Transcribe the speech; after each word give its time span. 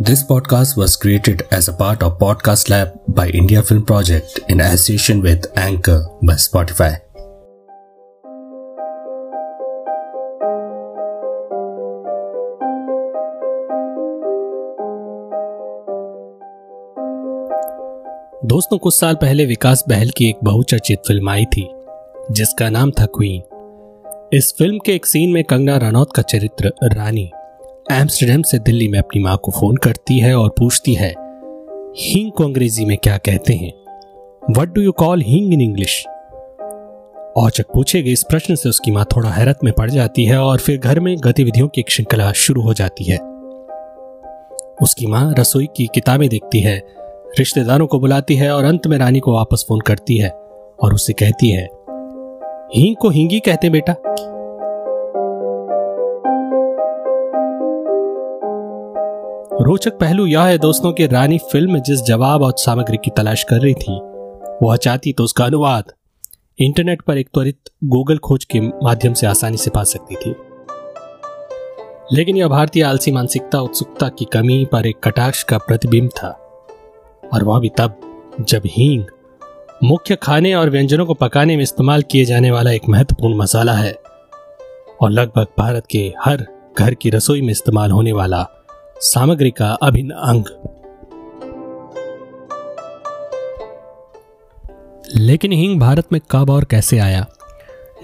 This 0.00 0.24
podcast 0.24 0.76
was 0.76 0.96
created 0.96 1.42
as 1.52 1.68
a 1.68 1.72
part 1.72 2.02
of 2.02 2.18
Podcast 2.18 2.68
Lab 2.68 2.98
by 3.06 3.28
India 3.28 3.62
Film 3.62 3.86
Project 3.86 4.40
in 4.48 4.60
association 4.60 5.22
with 5.22 5.46
Anchor 5.56 6.00
by 6.20 6.34
Spotify. 6.34 6.96
दोस्तों 18.44 18.78
कुछ 18.78 18.94
साल 18.94 19.14
पहले 19.14 19.46
विकास 19.46 19.84
बहल 19.88 20.10
की 20.10 20.28
एक 20.28 20.38
बहुचर्चित 20.44 20.98
फ़िल्म 21.06 21.28
आई 21.28 21.44
थी 21.44 21.68
जिसका 22.30 22.70
नाम 22.70 22.90
था 22.90 23.06
क्वीन 23.06 23.42
इस 24.32 24.54
फ़िल्म 24.58 24.78
के 24.86 24.94
एक 24.94 25.06
सीन 25.06 25.30
में 25.30 25.44
कंगना 25.44 25.76
रनौत 25.76 26.12
का 26.16 26.22
चरित्र 26.22 26.72
रानी 26.84 27.30
एम्स्टरडेम 27.92 28.42
से 28.42 28.58
दिल्ली 28.58 28.86
में 28.88 28.98
अपनी 28.98 29.22
माँ 29.22 29.36
को 29.36 29.52
फ़ोन 29.52 29.76
करती 29.76 30.18
है 30.18 30.34
और 30.34 30.48
पूछती 30.48 30.94
है, 30.94 31.08
हींग 31.98 32.30
को 32.32 32.44
अंग्रेज़ी 32.44 32.84
में 32.84 32.96
क्या 32.98 33.16
कहते 33.18 33.54
हैं? 33.54 33.72
वट 34.58 34.68
डू 34.68 34.80
यू 34.80 34.92
कॉल 34.92 35.22
हींग 35.22 35.52
इन 35.54 35.60
इंग्लिश 35.60 36.06
औचक 37.36 37.66
पूछे 37.74 38.02
गए 38.02 38.10
इस 38.10 38.22
प्रश्न 38.22 38.54
से 38.54 38.68
उसकी 38.68 38.90
माँ 38.90 39.04
थोड़ा 39.16 39.30
हैरत 39.30 39.58
में 39.64 39.72
पड़ 39.72 39.90
जाती 39.90 40.24
है 40.24 40.38
और 40.38 40.58
फिर 40.58 40.78
घर 40.78 41.00
में 41.00 41.16
गतिविधियों 41.18 41.68
की 41.68 41.80
एक 41.80 41.90
श्रृंखला 41.90 42.32
शुरू 42.32 42.62
हो 42.62 42.74
जाती 42.74 43.04
है। 43.04 43.18
उसकी 44.82 45.06
माँ 45.06 45.34
रसोई 45.38 45.68
की 45.76 45.86
किताबें 45.86 46.28
देखती 46.28 46.60
है, 46.60 46.76
रिश्तेदारों 47.38 47.86
को 47.86 48.00
बुलाती 48.00 48.36
है 48.36 48.52
और 48.54 48.64
अंत 48.64 48.86
में 48.86 48.98
रानी 48.98 49.20
को 49.20 49.34
वापस 49.34 49.64
फ़ोन 49.68 49.80
करती 49.80 50.18
है 50.18 50.30
और 50.30 50.94
उसे 50.94 51.12
कहती 51.12 51.50
है, 51.50 51.68
हींग 52.74 52.96
को 52.96 53.10
हींगी 53.10 53.40
कहते 53.40 53.70
बेटा। 53.70 53.96
रोचक 59.64 59.92
पहलू 59.92 60.26
यह 60.26 60.42
है 60.42 60.58
दोस्तों 60.58 60.92
कि 60.92 61.06
रानी 61.06 61.38
फ़िल्म 61.38 61.78
जिस 61.78 62.02
जवाब 62.02 62.42
और 62.42 62.52
सामग्री 62.56 62.96
की 62.96 63.10
तलाश 63.10 63.42
कर 63.42 63.60
रही 63.60 63.74
थी, 63.74 63.92
वह 64.62 64.76
चाहती 64.76 65.12
तो 65.12 65.24
उसका 65.24 65.44
अनुवाद। 65.44 65.84
इंटरनेट 66.58 67.02
पर 67.02 67.18
एक 67.18 67.28
त्वरित 67.34 67.58
गूगल 67.84 68.18
खोज 68.18 68.44
के 68.44 68.60
माध्यम 68.60 69.12
से 69.12 69.26
आसानी 69.26 69.56
से 69.56 69.70
पा 69.70 69.84
सकती 69.84 70.14
थी। 70.14 70.34
लेकिन 72.12 72.36
यह 72.36 72.48
भारतीय 72.48 72.82
आलसी 72.82 73.12
मानसिकता, 73.12 73.60
उत्सुकता 73.60 74.08
की 74.08 74.24
कमी 74.24 74.64
पर 74.64 74.86
एक 74.86 74.96
कटाक्ष 75.04 75.42
का 75.42 75.58
प्रतिबिंब 75.58 76.08
था। 76.08 76.28
और 77.34 77.44
वह 77.44 77.60
भी 77.60 77.68
तब, 77.68 78.00
जब 78.40 78.62
हींग 78.66 79.04
मुख्य 79.84 80.16
खाने 80.16 80.54
और 80.54 80.70
व्यंजनों 80.70 81.06
को 81.06 81.14
पकाने 81.14 81.56
में 81.56 81.62
इस्तेमाल 81.62 82.02
किए 82.02 82.24
जाने 82.24 82.50
वाला 82.50 82.70
एक 82.70 82.88
महत्वपूर्ण 82.88 83.36
मसाला 83.36 83.72
है, 83.72 83.92
और 85.02 85.10
लगभग 85.10 85.46
भारत 85.58 85.86
के 85.90 86.12
हर 86.20 86.46
घर 86.78 86.94
की 86.94 87.10
रसोई 87.10 87.42
में 87.42 87.50
इस्तेमाल 87.50 87.90
होने 87.90 88.12
वाला 88.12 88.46
सामग्री 89.00 89.50
का 89.50 89.70
अभिन्न 89.70 90.10
अंग। 90.10 90.44
लेकिन 95.16 95.52
हींग 95.52 95.80
भारत 95.80 96.12
में 96.12 96.20
कब 96.30 96.50
और 96.50 96.64
कैसे 96.64 96.98
आया? 96.98 97.26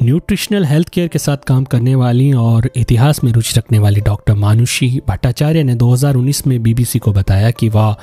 न्यूट्रिशनल 0.02 0.64
हेल्थ 0.64 0.88
केयर 0.88 1.08
के 1.08 1.18
साथ 1.18 1.36
काम 1.36 1.64
करने 1.64 1.94
वाली 1.94 2.32
और 2.32 2.70
इतिहास 2.76 3.24
में 3.24 3.32
रुचि 3.32 3.54
रखने 3.58 3.78
वाली 3.78 4.00
डॉक्टर 4.00 4.34
मानुषी 4.34 5.02
भट्टाचार्य 5.08 5.62
ने 5.62 5.74
2019 5.74 6.46
में 6.46 6.62
बीबीसी 6.62 6.98
को 6.98 7.12
बताया 7.12 7.50
कि 7.50 7.68
वह 7.68 7.96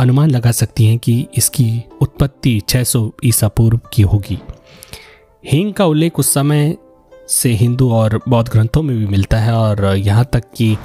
अनुमान 0.00 0.30
लगा 0.30 0.50
सकती 0.50 0.86
हैं 0.86 0.98
कि 0.98 1.26
इसकी 1.36 1.84
उत्पत्ति 2.00 2.62
600 2.68 3.10
ईसा 3.24 3.48
पूर्व 3.48 3.80
की 3.92 4.02
होगी। 4.02 4.38
हींग 5.44 5.74
का 5.74 5.84
उल्लेख 5.86 6.18
उस 6.18 6.34
समय 6.34 6.76
से 7.28 7.50
हिंदू 7.50 7.92
और 7.92 8.20
बौद्ध 8.28 8.52
ग्रंथों 8.52 8.82
में 8.82 8.98
भी 8.98 9.06
मिलता 9.06 9.38
है 9.38 9.52
और 9.52 9.96
यहाँ 9.96 10.24
तक 10.32 10.42
कि 10.56 10.78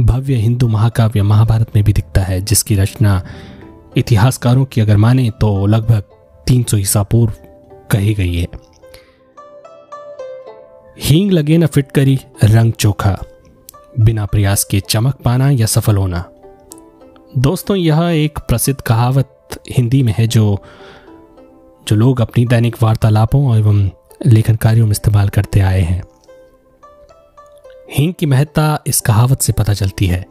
भव्य 0.00 0.34
हिंदू 0.34 0.68
महाकाव्य 0.68 1.22
महाभारत 1.22 1.66
में 1.74 1.84
भी 1.84 1.92
दिखता 1.92 2.20
है, 2.20 2.40
जिसकी 2.40 2.74
रचना 2.76 3.22
इतिहासकारों 3.96 4.64
की 4.64 4.80
अगर 4.80 4.96
माने 4.96 5.30
तो 5.30 5.66
लगभग 5.66 6.02
300 6.46 6.78
ईसा 6.78 7.02
पूर्व 7.02 7.32
कही 7.90 8.14
गई 8.14 8.34
है। 8.34 8.46
हींग 10.98 11.32
लगे 11.32 11.58
न 11.58 11.66
फिट 11.66 11.92
करी, 11.92 12.18
रंग 12.44 12.72
चोखा, 12.72 13.18
बिना 14.00 14.26
प्रयास 14.26 14.64
के 14.64 14.80
चमक 14.80 15.14
पाना 15.14 15.50
या 15.50 15.66
सफल 15.66 15.96
होना। 15.96 16.24
दोस्तों, 17.38 17.76
यह 17.76 18.00
एक 18.02 18.38
प्रसिद्ध 18.38 18.80
कहावत 18.80 19.36
हिंदी 19.70 20.02
में 20.02 20.14
है 20.18 20.26
जो 20.26 20.62
जो 21.88 21.96
लोग 21.96 22.20
अपनी 22.20 22.44
दैनिक 22.46 22.82
वार्तालापों 22.82 23.58
एवं 23.58 23.90
लेखन 24.26 24.56
कार्यों 24.56 24.86
में 24.86 24.92
इस्तेमाल 24.92 25.28
करते 25.28 25.60
आए 25.60 25.80
हैं। 25.80 26.02
हींग 27.92 28.14
की 28.14 28.26
महत्ता 28.26 28.82
इस 28.86 29.00
कहावत 29.00 29.40
से 29.40 29.52
पता 29.52 29.74
चलती 29.74 30.06
है। 30.06 30.26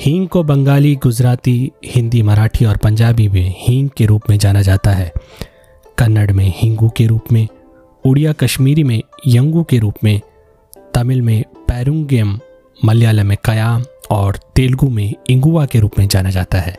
हींग 0.00 0.28
को 0.28 0.42
बंगाली, 0.42 0.96
गुजराती, 0.96 1.72
हिंदी, 1.84 2.22
मराठी 2.22 2.64
और 2.64 2.76
पंजाबी 2.76 3.28
में 3.28 3.54
हींग 3.58 3.90
के 3.96 4.06
रूप 4.06 4.22
में 4.30 4.38
जाना 4.38 4.62
जाता 4.62 4.90
है। 4.90 5.12
कन्नड़ 5.98 6.32
में 6.32 6.54
हिंगू 6.56 6.88
के 6.88 7.06
रूप 7.06 7.24
में, 7.32 7.48
उड़िया 8.06 8.32
कश्मीरी 8.32 8.84
में 8.84 9.02
यंगू 9.26 9.62
के 9.62 9.78
रूप 9.78 9.94
में, 10.04 10.20
तमिल 10.94 11.22
में 11.22 11.44
पैरुंगम, 11.68 12.40
मलयालम 12.84 13.26
में 13.26 13.38
कयाम 13.44 13.84
और 14.10 14.36
तेलुगु 14.56 14.88
में 14.88 15.14
इंगुआ 15.30 15.66
के 15.66 15.80
रूप 15.80 15.92
में 15.98 16.08
जाना 16.08 16.30
जाता 16.30 16.58
है। 16.58 16.78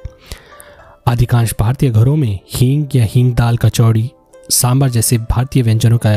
अधिकांश 1.07 1.53
भारतीय 1.59 1.89
घरों 1.89 2.15
में 2.15 2.39
हींग 2.49 2.87
या 2.95 3.05
हींग 3.05 3.35
दाल 3.35 3.57
कचौड़ी 3.57 4.11
सांबर 4.49 4.89
जैसे 4.89 5.17
भारतीय 5.17 5.63
व्यंजनों 5.63 5.97
का 5.97 6.13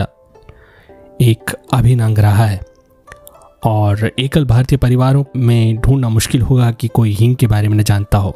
एक 1.20 1.56
अभिन्न 1.72 2.02
अंग 2.02 2.18
रहा 2.18 2.44
है। 2.44 2.69
और 3.64 4.10
एकल 4.18 4.44
भारतीय 4.44 4.78
परिवारों 4.78 5.24
में 5.36 5.76
ढूंढना 5.76 6.08
मुश्किल 6.08 6.42
होगा 6.42 6.70
कि 6.70 6.88
कोई 6.88 7.12
हींग 7.12 7.36
के 7.36 7.46
बारे 7.46 7.68
में 7.68 7.76
न 7.78 7.82
जानता 7.82 8.18
हो। 8.18 8.30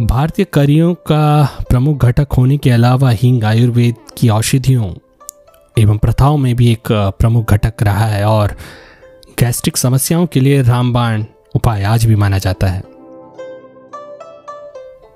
भारतीय 0.00 0.46
करियों 0.52 0.94
का 0.94 1.48
प्रमुख 1.68 2.04
घटक 2.04 2.32
होने 2.32 2.58
के 2.58 2.70
अलावा 2.70 3.10
हींग 3.10 3.44
आयुर्वेद 3.44 3.94
की 4.18 4.28
औषधियों 4.28 4.94
एवं 5.78 5.98
प्रथाओं 5.98 6.36
में 6.36 6.56
भी 6.56 6.72
एक 6.72 6.88
प्रमुख 6.92 7.52
घटक 7.52 7.82
रहा 7.82 8.06
है 8.06 8.24
और 8.24 8.56
गैस्ट्रिक 9.40 9.76
समस्याओं 9.76 10.26
के 10.26 10.40
लिए 10.40 10.62
रामबाण 10.62 11.24
उपाय 11.56 11.82
आज 11.82 12.04
भी 12.04 12.16
माना 12.16 12.38
जाता 12.38 12.66
है। 12.66 12.82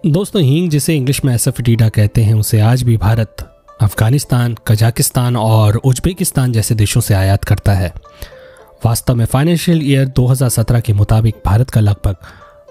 दोस्तों, 0.06 0.42
हींग 0.42 0.70
जिसे 0.70 0.94
इंग्लिश 0.94 1.25
में 1.25 1.34
एसफिटीडा 1.34 1.88
कहते 1.88 2.22
हैं, 2.22 2.34
उसे 2.34 2.60
आज 2.60 2.82
भी 2.82 2.97
भारत 2.97 3.36
अफ़गानिस्तान, 3.88 4.56
कजाकिस्तान 4.69 5.37
और 5.37 5.76
उज्बेकिस्तान 5.76 6.53
जैसे 6.53 6.75
देशों 6.75 7.00
से 7.00 7.15
आयात 7.15 7.44
करता 7.44 7.72
है। 7.72 7.93
वास्तव 8.87 9.15
में 9.15 9.25
फाइनेंशियल 9.25 9.81
ईयर 9.82 10.06
2017 10.06 10.81
के 10.81 10.93
मुताबिक 10.93 11.37
भारत 11.47 11.71
का 11.71 11.81
लगभग 11.81 12.16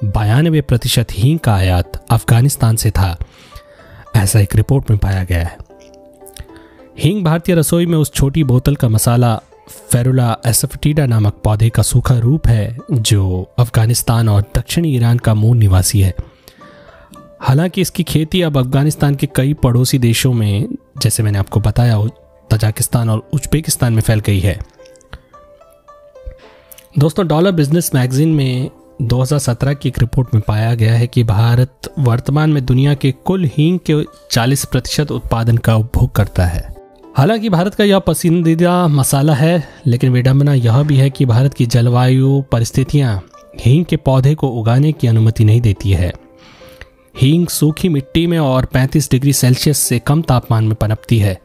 बयानबे 0.03 0.61
प्रतिशत 0.61 1.07
हींग 1.11 1.39
का 1.39 1.55
आयात 1.55 2.05
अफ़गानिस्तान 2.11 2.75
से 2.75 2.91
था, 2.91 3.17
ऐसा 4.15 4.39
एक 4.39 4.55
रिपोर्ट 4.55 4.89
में 4.89 4.99
पाया 4.99 5.23
गया 5.23 5.39
है। 5.39 5.57
हींग 6.99 7.25
भारतीय 7.25 7.55
रसोई 7.55 7.85
में 7.85 7.97
उस 7.97 8.13
छोटी 8.13 8.43
बोतल 8.43 8.75
का 8.75 8.89
मसाला 8.89 9.35
फेरुला 9.91 10.37
एसफटीडा 10.45 11.05
नामक 11.05 11.41
पौधे 11.43 11.69
का 11.69 11.83
सूखा 11.83 12.17
रूप 12.17 12.47
है, 12.47 12.77
जो 12.91 13.51
अफ़गानिस्तान 13.59 14.29
और 14.29 14.41
दक्षिणी 14.55 14.95
ईरान 14.95 15.17
का 15.17 15.33
मूल 15.33 15.57
निवासी 15.57 16.01
है। 16.01 16.15
हालाँकि 17.41 17.81
इसकी 17.81 18.03
खेती 18.03 18.41
अब 18.41 18.57
अफ़गानिस्तान 18.57 19.15
के 19.15 19.27
कई 19.35 19.53
पड़ोसी 19.53 19.97
देशों 19.99 20.33
में 20.33 20.76
जैसे 21.01 21.23
मैंने 21.23 21.37
आपको 21.37 21.59
बताया 21.59 22.05
तजाकिस्तान 22.49 23.09
और 23.09 23.29
उज्बेकिस्तान 23.33 23.93
में 23.93 24.01
फैल 24.01 24.19
गई 24.19 24.39
है। 24.39 24.59
दोस्तों, 26.99 27.27
डॉलर 27.27 27.51
बिज़नेस 27.51 27.91
मैगजीन 27.95 28.29
में 28.29 28.71
2017 29.01 29.73
की 29.73 29.89
एक 29.89 29.99
रिपोर्ट 29.99 30.33
में 30.33 30.43
पाया 30.47 30.75
गया 30.75 30.93
है 30.93 31.07
कि 31.07 31.23
भारत 31.23 31.93
वर्तमान 31.99 32.53
में 32.53 32.65
दुनिया 32.65 32.93
के 32.93 33.11
कुल 33.11 33.45
हींग 33.45 33.79
के 33.79 34.03
40 34.31 34.65
प्रतिशत 34.65 35.11
उत्पादन 35.11 35.57
का 35.57 35.75
उपभोग 35.75 36.11
करता 36.11 36.45
है। 36.45 36.75
हालाँकि 37.17 37.49
भारत 37.49 37.75
का 37.75 37.83
यह 37.83 37.99
पसंदीदा 37.99 38.87
मसाला 38.87 39.33
है, 39.33 39.69
लेकिन 39.85 40.13
विडंबना 40.13 40.53
यह 40.53 40.83
भी 40.83 40.97
है 40.97 41.09
कि 41.09 41.25
भारत 41.25 41.53
की 41.53 41.65
जलवायु, 41.65 42.43
परिस्थितियाँ 42.51 43.25
हींग 43.59 43.85
के 43.85 43.97
पौधे 43.97 44.35
को 44.35 44.47
उगाने 44.47 44.91
की 44.91 45.07
अनुमति 45.07 45.43
नहीं 45.43 45.61
देती 45.61 45.91
है। 45.91 46.13
हींग 47.19 47.47
सूखी 47.47 47.89
मिट्टी 47.89 48.27
में 48.27 48.39
और 48.39 48.65
35 48.65 49.11
डिग्री 49.11 49.33
सेल्सियस 49.33 49.77
से 49.77 49.99
कम 49.99 50.21
तापमान 50.21 50.63
में 50.63 50.75
पनपती 50.75 51.17
है। 51.17 51.39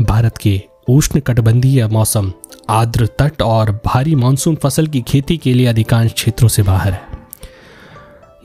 भारत 0.00 0.38
के 0.38 0.60
उष्ण 0.88 1.20
कटबंधीय 1.20 1.86
मौसम, 1.86 2.32
आर्द्र 2.70 3.06
तट 3.06 3.42
और 3.42 3.70
भारी 3.86 4.14
मानसून 4.14 4.56
फ़सल 4.56 4.86
की 4.86 5.00
खेती 5.00 5.36
के 5.36 5.52
लिए 5.54 5.66
अधिकांश 5.66 6.12
क्षेत्रों 6.12 6.48
से 6.48 6.62
बाहर 6.62 6.92
है। 6.92 7.00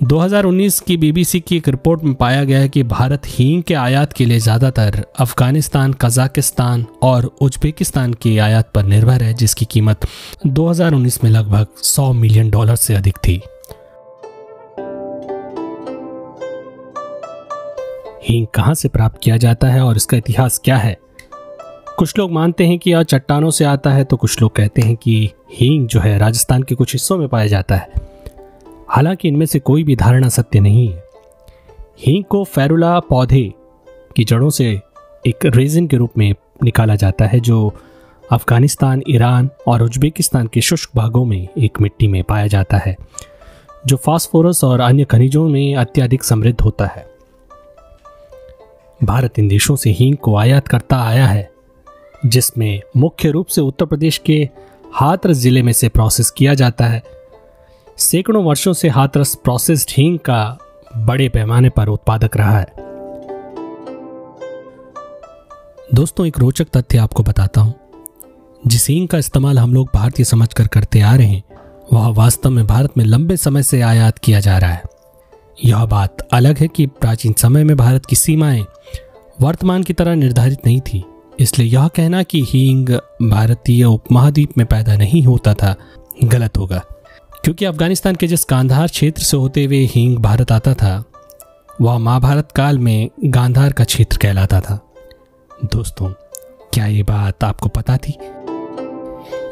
2019 0.03 0.79
की 0.79 0.97
बीबीसी 0.97 1.39
की 1.39 1.57
एक 1.57 1.69
रिपोर्ट 1.69 2.03
में 2.03 2.13
पाया 2.13 2.43
गया 2.43 2.59
है 2.59 2.69
कि 2.69 2.83
भारत 2.83 3.21
हींग 3.25 3.63
के 3.63 3.73
आयात 3.73 4.13
के 4.13 4.25
लिए 4.25 4.39
ज़्यादातर 4.39 5.05
अफ़गानिस्तान, 5.19 5.93
कजाकिस्तान 5.93 6.85
और 7.01 7.25
उज्बेकिस्तान 7.41 8.13
के 8.13 8.37
आयात 8.37 8.71
पर 8.75 8.83
निर्भर 8.83 9.23
है, 9.23 9.33
जिसकी 9.33 9.65
कीमत 9.65 10.07
2019 10.47 11.23
में 11.23 11.31
लगभग 11.31 11.67
100 11.83 12.11
मिलियन 12.13 12.49
डॉलर 12.49 12.75
से 12.75 12.95
अधिक 12.95 13.17
थी। 13.17 13.41
हींग 18.29 18.47
कहाँ 18.47 18.73
से 18.73 18.89
प्राप्त 18.89 19.19
किया 19.23 19.37
जाता 19.37 19.67
है 19.67 19.81
और 19.81 19.95
इसका 19.95 20.17
इतिहास 20.17 20.61
क्या 20.63 20.77
है? 20.77 20.97
कुछ 21.97 22.17
लोग 22.17 22.31
मानते 22.31 22.65
हैं 22.65 22.79
कि 22.79 22.91
यह 22.91 23.03
चट्टानों 23.03 23.49
से 23.49 23.65
आता 23.65 23.91
है 23.91 24.03
तो 24.03 24.17
कुछ 24.17 24.41
लोग 24.41 24.55
कहते 24.55 24.81
हैं 24.81 24.95
कि 24.95 25.31
हींग 25.51 25.87
जो 25.87 25.99
है 25.99 26.17
राजस्थान 26.17 26.63
के 26.63 26.75
कुछ 26.75 26.93
हिस्सों 26.93 27.17
में 27.17 27.27
पाया 27.27 27.47
जाता 27.47 27.75
है। 27.75 27.93
हालाँकि 28.89 29.27
इनमें 29.27 29.45
से 29.45 29.59
कोई 29.59 29.83
भी 29.83 29.95
धारणा 29.95 30.29
सत्य 30.29 30.59
नहीं 30.59 30.87
है। 30.87 31.03
हींग 31.99 32.23
को 32.23 32.43
फेरुला 32.43 32.99
पौधे 32.99 33.53
की 34.15 34.23
जड़ों 34.23 34.49
से 34.49 34.81
एक 35.27 35.45
रेजिन 35.45 35.87
के 35.87 35.97
रूप 35.97 36.11
में 36.17 36.35
निकाला 36.63 36.95
जाता 36.95 37.25
है, 37.25 37.39
जो 37.39 37.73
अफ़गानिस्तान, 38.31 39.03
ईरान 39.09 39.49
और 39.67 39.83
उज्बेकिस्तान 39.83 40.47
के 40.47 40.61
शुष्क 40.61 40.89
भागों 40.95 41.25
में 41.25 41.47
एक 41.57 41.81
मिट्टी 41.81 42.07
में 42.07 42.23
पाया 42.23 42.47
जाता 42.47 42.77
है, 42.77 42.97
जो 43.85 43.97
फास्फोरस 43.97 44.63
और 44.63 44.79
अन्य 44.79 45.05
खनिजों 45.05 45.49
में 45.49 45.75
अत्यधिक 45.75 46.23
समृद्ध 46.23 46.61
होता 46.61 46.85
है। 46.85 47.12
भारत 49.05 49.39
इन 49.39 49.47
देशों 49.47 49.75
से 49.75 49.89
हींग 49.89 50.17
को 50.17 50.35
आयात 50.35 50.67
करता 50.67 50.97
आया 51.03 51.27
है, 51.27 51.51
जिसमें 52.25 52.81
मुख्य 52.97 53.29
रूप 53.31 53.47
से 53.47 53.61
उत्तर 53.61 53.85
प्रदेश 53.85 54.17
के 54.17 54.49
हाथरस 54.93 55.37
ज़िले 55.37 55.61
में 55.61 55.73
से 55.73 55.89
प्रोसेस 55.89 56.29
किया 56.29 56.53
जाता 56.53 56.85
है। 56.85 57.03
सैकड़ों 57.97 58.43
वर्षों 58.43 58.73
से 58.73 58.89
हाथरस 58.89 59.35
प्रोसेस्ड 59.35 59.89
हींग 59.91 60.19
का 60.19 60.57
बड़े 60.97 61.29
पैमाने 61.29 61.69
पर 61.69 61.87
उत्पादक 61.87 62.37
रहा 62.37 62.59
है। 62.59 62.73
दोस्तों, 65.93 66.27
एक 66.27 66.39
रोचक 66.39 66.67
तथ्य 66.77 66.97
आपको 66.97 67.23
बताता 67.23 67.61
हूँ। 67.61 67.73
जिस 68.67 68.89
हींग 68.89 69.07
का 69.07 69.17
इस्तेमाल 69.17 69.59
हम 69.59 69.73
लोग 69.73 69.89
भारतीय 69.93 70.25
समझकर 70.25 70.67
करते 70.67 71.01
आ 71.01 71.15
रहे 71.15 71.27
हैं, 71.27 71.43
वह 71.93 72.07
वास्तव 72.07 72.49
में 72.49 72.67
भारत 72.67 72.97
में 72.97 73.05
लंबे 73.05 73.37
समय 73.37 73.63
से 73.63 73.81
आयात 73.81 74.17
किया 74.17 74.39
जा 74.39 74.57
रहा 74.57 74.71
है। 74.71 74.83
यह 75.65 75.85
बात 75.85 76.17
अलग 76.33 76.57
है 76.57 76.67
कि 76.67 76.85
प्राचीन 76.85 77.33
समय 77.33 77.63
में 77.63 77.77
भारत 77.77 78.05
की 78.05 78.15
सीमाएँ 78.15 78.65
वर्तमान 79.41 79.83
की 79.83 79.93
तरह 79.93 80.15
निर्धारित 80.15 80.59
नहीं 80.65 80.81
थी। 80.81 81.03
इसलिए 81.39 81.67
यह 81.67 81.87
कहना 81.87 82.23
कि 82.23 82.45
हींग 82.49 82.89
भारतीय 83.29 83.83
उपमहाद्वीप 83.83 84.57
में 84.57 84.67
पैदा 84.67 84.97
नहीं 84.97 85.23
होता 85.23 85.53
था, 85.53 85.75
गलत 86.23 86.57
होगा। 86.57 86.81
क्योंकि 87.43 87.65
अफ़गानिस्तान 87.65 88.15
के 88.15 88.27
जिस 88.27 88.45
गांधार 88.49 88.87
क्षेत्र 88.87 89.21
से 89.21 89.37
होते 89.37 89.65
हुए 89.65 89.85
हींग 89.85 90.17
भारत 90.17 90.51
आता 90.51 90.73
था, 90.73 91.03
वह 91.81 91.97
महाभारत 91.97 92.51
काल 92.51 92.79
में 92.79 93.09
गांधार 93.25 93.73
का 93.73 93.83
क्षेत्र 93.83 94.17
कहलाता 94.17 94.61
था। 94.61 94.93
दोस्तों, 95.65 96.07
क्या 96.73 96.85
ये 96.85 97.03
बात 97.03 97.43
आपको 97.43 97.69
पता 97.69 97.97
थी? 97.97 98.17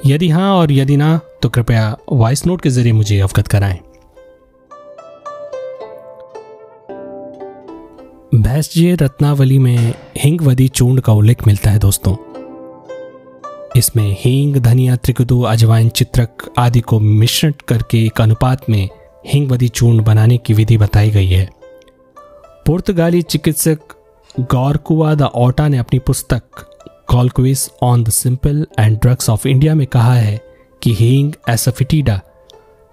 यदि 0.06 0.30
हाँ 0.30 0.56
और 0.56 0.71
यदि 0.71 0.97
ना 0.97 1.19
तो 1.42 1.50
कृपया 1.50 1.97
वॉइस 2.12 2.45
नोट 2.45 2.62
के 2.62 2.69
ज़रिए 2.69 2.94
मुझे 2.94 3.19
अवगत 3.19 3.47
कराएँ। 3.47 3.80
भैंसजीय 8.36 8.95
रत्नावली 8.95 9.57
में 9.60 9.94
हिंगवदी 10.18 10.68
चूर्ण 10.68 11.00
का 11.00 11.13
उल्लेख 11.13 11.48
मिलता 11.48 11.72
है, 11.72 11.80
दोस्तों। 11.80 12.16
इसमें 13.78 14.16
हींग, 14.19 14.56
धनिया, 14.56 14.95
त्रिकुदु, 14.95 15.42
अजवाइन, 15.42 15.89
चित्रक 15.89 16.54
आदि 16.57 16.80
को 16.80 17.00
मिश्रण 17.00 17.54
करके 17.68 18.06
एक 18.06 18.22
अनुपात 18.22 18.69
में 18.69 18.89
हिंगवदी 19.28 19.68
चूर्ण 19.68 20.04
बनाने 20.04 20.38
की 20.38 20.54
विधि 20.54 20.78
बताई 20.78 21.10
गई 21.10 21.28
है। 21.28 21.50
पुर्तगाली 22.66 23.22
चिकित्सक 23.22 23.80
गौरकुआ 24.39 25.13
द 25.16 25.22
ओटा 25.22 25.68
ने 25.68 25.78
अपनी 25.78 26.00
पुस्तक 26.00 26.44
colloquies 27.07 27.69
on 27.81 28.04
the 28.04 28.10
simple 28.10 28.68
and 28.80 29.00
drugs 29.00 29.30
of 29.30 29.48
India 29.48 29.75
में 29.75 29.88
कहा 29.88 30.13
है 30.13 30.42
कि 30.83 30.94
हींग 30.94 31.33
एसफिटीडा 31.50 32.22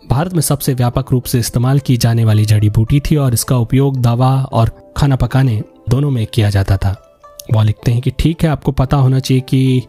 भारत 0.08 0.32
में 0.34 0.40
सबसे 0.40 0.74
व्यापक 0.74 1.10
रूप 1.12 1.24
से 1.24 1.38
इस्तेमाल 1.38 1.78
की 1.78 1.96
जाने 1.96 2.24
वाली 2.24 2.44
जड़ी 2.44 2.68
बूटी 2.70 3.00
थी 3.00 3.16
और 3.16 3.34
इसका 3.34 3.56
उपयोग 3.56 3.96
दवा 3.96 4.30
और 4.52 4.70
खाना 4.96 5.16
पकाने 5.16 5.62
दोनों 5.88 6.10
में 6.10 6.26
किया 6.26 6.50
जाता 6.50 6.76
था। 6.76 6.94
वह 7.54 7.62
लिखते 7.62 7.92
हैं 7.92 8.00
कि 8.02 8.10
ठीक 8.10 8.42
है, 8.42 8.48
आपको 8.50 8.72
पता 8.72 8.96
होना 8.96 9.20
चाहिए 9.20 9.40
कि 9.40 9.82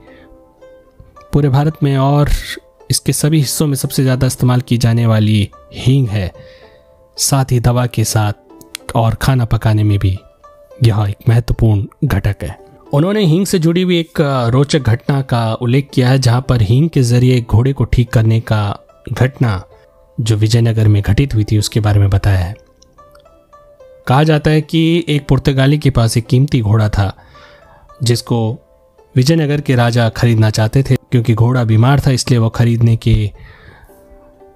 पूरे 1.34 1.50
भारत 1.50 1.78
में 1.84 1.98
और 1.98 2.30
इसके 2.92 3.14
सभी 3.14 3.40
हिस्सों 3.40 3.68
में 3.68 3.76
सबसे 3.76 4.04
ज़्यादा 4.04 4.28
इस्तेमाल 4.28 4.62
की 4.62 4.78
जाने 4.78 5.06
वाली 5.06 5.50
हींग 5.76 6.08
है। 6.08 6.32
साथ 7.18 7.52
ही 7.52 7.60
दवा 7.60 7.86
के 7.88 8.04
साथ 8.06 8.96
और 8.96 9.16
खाना 9.16 9.46
पकाने 9.46 9.84
में 9.84 9.98
भी 10.00 10.18
यह 10.84 11.06
एक 11.10 11.30
महत्वपूर्ण 11.30 12.08
घटक 12.08 12.44
है। 12.44 12.58
उन्होंने 12.94 13.26
हींग 13.26 13.46
से 13.46 13.60
जुड़ी 13.60 13.82
हुई 13.82 14.00
एक 14.00 14.22
रोचक 14.52 14.80
घटना 14.82 15.22
का 15.24 15.54
उल्लेख 15.54 15.90
किया 15.94 16.10
है, 16.10 16.20
जहाँ 16.20 16.46
पर 16.50 16.62
हींग 16.62 16.90
के 16.90 17.02
ज़रिए 17.04 17.42
घोड़े 17.42 17.74
को 17.74 17.84
ठीक 17.86 18.10
करने 18.10 18.40
का 18.42 18.62
घटना 19.12 19.62
जो 20.22 20.36
विजयनगर 20.36 20.88
में 20.88 21.02
घटित 21.02 21.36
हुई 21.36 21.44
थी, 21.44 21.58
उसके 21.58 21.80
बारे 21.80 22.00
में 22.00 22.10
बताया 22.10 22.38
है। 22.38 22.56
कहा 24.08 24.24
जाता 24.24 24.52
है 24.52 24.62
कि 24.62 25.06
एक 25.10 25.28
पुर्तगाली 25.28 25.78
के 25.78 25.90
पास 25.90 26.18
एक 26.18 26.28
कीमती 26.28 26.62
घोड़ा 26.62 26.90
था, 26.90 27.18
जिसको 28.04 28.58
विजयनगर 29.16 29.62
के 29.62 29.76
राजा 29.76 30.10
खरीदना 30.10 30.50
चाहते 30.50 30.84
थे, 30.84 30.96
क्योंकि 30.96 31.34
घोड़ा 31.34 31.64
बीमार 31.64 32.00
था, 32.00 32.12
इसलिए 32.12 32.40
वह 32.40 32.50
खरीदने 32.50 32.96
के 32.96 33.32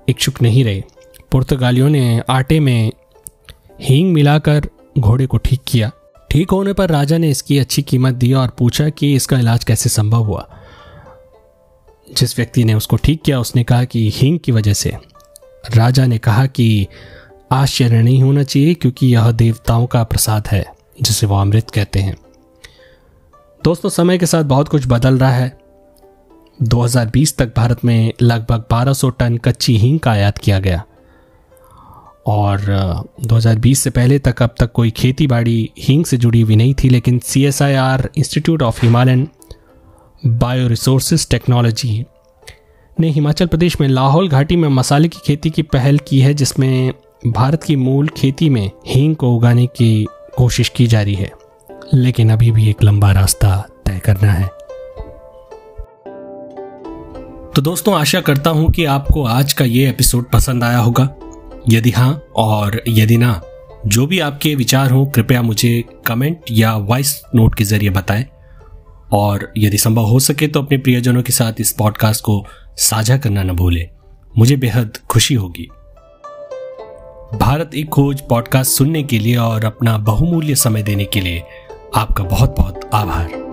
इच्छुक 0.10 0.42
नहीं 0.42 0.63
रहे। 0.63 0.83
पुर्तगालियों 1.31 1.89
ने 1.89 2.21
आटे 2.30 2.59
में 2.59 2.92
हींग 3.81 4.13
मिलाकर 4.13 4.69
घोड़े 5.00 5.25
को 5.25 5.38
ठीक 5.38 5.62
किया। 5.68 5.92
ठीक 6.31 6.51
होने 6.51 6.74
पर 6.74 6.89
राजा 6.89 7.18
ने 7.18 7.30
इसकी 7.30 7.59
अच्छी 7.59 7.81
कीमत 7.81 8.13
दी 8.13 8.33
और 8.33 8.48
पूछा 8.48 8.89
कि 8.89 9.16
इसका 9.16 9.39
इलाज 9.39 9.63
कैसे 9.63 9.89
संभव 9.89 10.24
हुआ। 10.24 10.50
जिस 12.18 12.38
व्यक्ति 12.38 12.63
ने 12.63 12.74
उसको 12.74 12.95
ठीक 12.95 13.21
किया, 13.21 13.39
उसने 13.39 13.63
कहा 13.63 13.83
कि 13.83 14.12
हींग 14.13 14.39
की 14.39 14.51
वजह 14.51 14.74
से। 14.74 15.12
राजा 15.71 16.06
ने 16.06 16.18
कहा 16.18 16.45
कि 16.45 16.88
आश्चर्य 17.51 18.01
नहीं 18.01 18.24
होना 18.24 18.44
चाहिए 18.44 18.74
क्योंकि 18.74 19.07
यह 19.07 19.31
देवताओं 19.31 19.86
का 19.86 20.04
प्रसाद 20.04 20.48
है, 20.48 20.65
जिसे 21.01 21.27
वो 21.27 21.36
अमृत 21.36 21.71
कहते 21.71 22.00
हैं। 22.00 22.18
दोस्तों, 23.63 23.89
समय 23.89 24.18
के 24.18 24.25
साथ 24.25 24.44
बहुत 24.44 24.68
कुछ 24.68 24.83
बदल 24.88 25.18
रहा 25.18 25.31
है। 25.31 25.57
2020 26.63 27.38
तक 27.38 27.54
भारत 27.57 27.86
में 27.86 28.13
लगभग 28.21 28.62
1200 28.62 29.10
टन 29.10 29.38
कच्ची 29.38 29.77
हींग 29.77 30.00
का 30.00 30.12
आयात 30.12 30.38
किया 30.38 30.60
गया। 30.60 30.83
और 32.27 32.59
2020 33.24 33.80
से 33.80 33.89
पहले 33.89 34.19
तक 34.19 34.42
अब 34.42 34.56
तक 34.59 34.71
कोई 34.71 34.92
खेती 34.92 35.27
बाड़ी 35.27 35.71
हींग 35.80 36.06
से 36.06 36.18
जुड़ी 36.18 36.42
हुई 36.42 36.56
नहीं 36.56 36.74
थी, 36.74 36.89
लेकिन 36.89 37.19
C 37.19 37.45
S 37.45 37.62
I 37.62 37.74
R, 37.74 38.09
institute 38.18 38.62
of 38.62 38.86
Himalayan 38.86 39.27
bio 40.25 40.68
resources 40.68 41.30
technology 41.30 42.06
ने 43.00 43.10
हिमाचल 43.10 43.45
प्रदेश 43.45 43.81
में 43.81 43.88
लाहौल 43.88 44.30
घाटी 44.30 44.56
में 44.56 44.69
मसाले 44.69 45.07
की 45.07 45.19
खेती 45.25 45.50
की 45.50 45.62
पहल 45.62 45.98
की 45.98 46.19
है, 46.19 46.34
जिसमें 46.34 46.94
भारत 47.28 47.63
की 47.63 47.75
मूल 47.75 48.07
खेती 48.07 48.50
में 48.50 48.72
हींग 48.88 49.16
को 49.16 49.36
उगाने 49.36 49.66
की 49.66 50.07
कोशिश 50.38 50.69
की 50.69 50.88
जा 50.88 51.01
रही 51.01 51.13
है। 51.13 51.31
लेकिन 51.94 52.30
अभी 52.30 52.51
भी 52.51 52.69
एक 52.69 52.84
लंबा 52.84 53.12
रास्ता 53.12 53.68
तय 53.86 54.01
करना 54.06 54.31
है। 54.31 54.48
तो 57.56 57.62
दोस्तों, 57.62 57.95
आशा 57.95 58.22
करता 58.22 58.50
हूँ 58.50 58.72
कि 58.72 58.86
आपको 58.86 59.24
आज 59.24 59.54
का 59.54 59.66
ये 59.66 59.90
एपिसोड 59.90 60.31
पसंद 60.31 60.64
आया 60.64 60.78
होगा। 60.78 61.09
यदि 61.69 61.92
हाँ 61.92 62.23
और 62.35 62.81
यदि 62.88 63.18
ना, 63.18 63.42
जो 63.88 64.07
भी 64.07 64.19
आपके 64.19 64.56
विचार 64.56 64.92
हो, 64.92 65.06
कृपया 65.06 65.42
मुझे 65.42 65.83
कमेंट 66.07 66.40
या 66.52 66.76
वॉइस 66.76 67.21
नोट 67.35 67.56
के 67.56 67.64
ज़रिए 67.64 67.90
बताएँ। 67.90 68.26
और 69.14 69.54
यदि 69.57 69.78
संभव 69.78 70.04
हो 70.04 70.19
सके 70.19 70.47
तो 70.47 70.62
अपने 70.62 70.78
प्रियजनों 70.78 71.21
के 71.23 71.31
साथ 71.31 71.54
इस 71.59 71.71
पॉडकास्ट 71.71 72.23
को 72.23 72.45
साझा 72.77 73.18
करना 73.18 73.44
न 73.44 73.51
भूले। 73.51 73.89
मुझे 74.37 74.56
बेहद 74.56 74.97
खुशी 75.09 75.33
होगी। 75.33 75.69
भारत 77.37 77.71
एक 77.75 77.89
खोज 77.89 78.21
पॉडकास्ट 78.21 78.71
सुनने 78.71 79.03
के 79.03 79.19
लिए 79.19 79.35
और 79.35 79.65
अपना 79.65 79.97
बहुमूल्य 79.97 80.56
समय 80.56 80.83
देने 80.83 81.06
के 81.06 81.21
लिए 81.21 81.44
आपका 81.95 82.23
बहुत 82.23 82.56
बहुत 82.57 82.89
आभार। 82.94 83.53